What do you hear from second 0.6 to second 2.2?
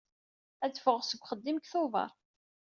Ad ffɣeɣ seg uxeddim deg tubeṛ.